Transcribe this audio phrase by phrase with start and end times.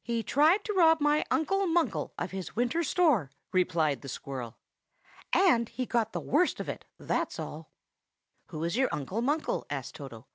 [0.00, 4.56] "He tried to rob my Uncle Munkle of his winter store!" replied the squirrel.
[5.30, 7.70] "And he got the worst of it, that's all."
[8.46, 10.26] "Who is your Uncle Munkle?" asked Toto.